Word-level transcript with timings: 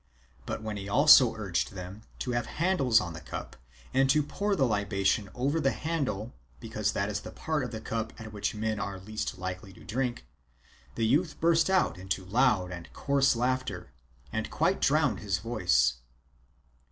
_But 0.47 0.63
when 0.63 0.77
he 0.77 0.89
also 0.89 1.35
urged 1.35 1.73
them 1.73 2.01
to 2.17 2.31
have 2.31 2.47
handles 2.57 2.99
on 2.99 3.13
the 3.13 3.21
cup, 3.21 3.55
and 3.93 4.09
to 4.09 4.23
pour 4.23 4.55
the 4.55 4.65
libation 4.65 5.29
over 5.35 5.59
the 5.59 5.69
handle, 5.69 6.33
because 6.59 6.93
that 6.93 7.07
is 7.07 7.19
the 7.19 7.29
part 7.29 7.63
of 7.63 7.69
the 7.69 7.81
cup 7.81 8.11
at 8.19 8.33
which 8.33 8.55
men 8.55 8.79
are 8.79 8.99
least 8.99 9.37
likely 9.37 9.71
to 9.73 9.83
drink, 9.85 10.25
the 10.95 11.05
youth 11.05 11.39
burst 11.39 11.69
out 11.69 11.99
into 11.99 12.25
loud 12.25 12.71
and 12.71 12.91
coarse 12.93 13.35
laughter, 13.35 13.91
and 14.33 14.49
quite 14.49 14.81
drowned. 14.81 15.19
his 15.19 15.37
voice. 15.37 15.97